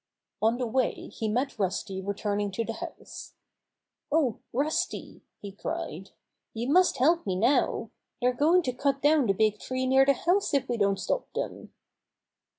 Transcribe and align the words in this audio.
On 0.41 0.57
the 0.57 0.65
way 0.65 1.09
he 1.09 1.27
met 1.27 1.59
Rusty 1.59 2.01
returning 2.01 2.49
to 2.53 2.65
the 2.65 2.73
house. 2.73 3.35
^^Oh, 4.11 4.39
Rusty," 4.51 5.21
he 5.43 5.51
cried, 5.51 6.09
"you 6.55 6.69
must 6.69 6.97
help 6.97 7.27
me 7.27 7.35
now. 7.35 7.91
They're 8.19 8.33
going 8.33 8.63
to 8.63 8.73
cut 8.73 9.03
down 9.03 9.27
the 9.27 9.33
big 9.33 9.59
tree 9.59 9.85
near 9.85 10.07
the 10.07 10.13
house 10.13 10.55
if 10.55 10.67
we 10.67 10.77
don't 10.77 10.97
stop 10.99 11.31
them." 11.33 11.71